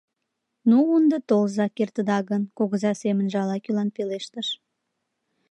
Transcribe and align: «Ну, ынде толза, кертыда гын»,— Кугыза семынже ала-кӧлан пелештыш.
«Ну, 0.69 0.77
ынде 0.97 1.17
толза, 1.29 1.65
кертыда 1.77 2.19
гын»,— 2.29 2.43
Кугыза 2.57 2.91
семынже 3.01 3.37
ала-кӧлан 3.43 3.89
пелештыш. 3.95 4.47